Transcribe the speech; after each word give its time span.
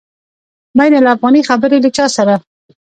بین 0.77 0.93
الافغاني 0.99 1.41
خبري 1.49 1.77
له 1.83 1.89
چا 1.95 2.05
سره؟ 2.15 2.35